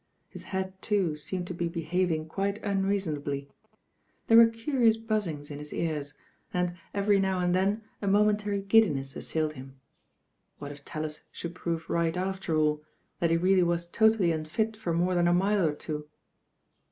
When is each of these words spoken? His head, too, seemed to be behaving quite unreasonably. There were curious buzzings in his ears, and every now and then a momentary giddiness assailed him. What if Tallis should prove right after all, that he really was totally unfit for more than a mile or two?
His 0.29 0.45
head, 0.45 0.81
too, 0.81 1.15
seemed 1.15 1.45
to 1.45 1.53
be 1.53 1.67
behaving 1.67 2.27
quite 2.27 2.57
unreasonably. 2.63 3.51
There 4.25 4.37
were 4.37 4.47
curious 4.49 4.97
buzzings 4.97 5.51
in 5.51 5.59
his 5.59 5.71
ears, 5.73 6.15
and 6.51 6.73
every 6.91 7.19
now 7.19 7.37
and 7.39 7.53
then 7.53 7.83
a 8.01 8.07
momentary 8.07 8.63
giddiness 8.63 9.15
assailed 9.15 9.53
him. 9.53 9.79
What 10.57 10.71
if 10.71 10.83
Tallis 10.85 11.25
should 11.31 11.53
prove 11.53 11.87
right 11.87 12.17
after 12.17 12.57
all, 12.57 12.81
that 13.19 13.29
he 13.29 13.37
really 13.37 13.61
was 13.61 13.87
totally 13.87 14.31
unfit 14.31 14.75
for 14.75 14.91
more 14.91 15.13
than 15.13 15.27
a 15.27 15.33
mile 15.35 15.63
or 15.67 15.75
two? 15.75 16.09